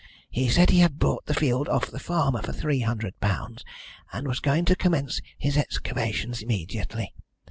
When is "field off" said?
1.35-1.91